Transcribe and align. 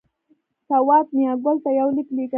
سوات 0.69 1.07
میاګل 1.17 1.57
ته 1.63 1.69
یو 1.79 1.87
لیک 1.95 2.09
لېږلی. 2.15 2.25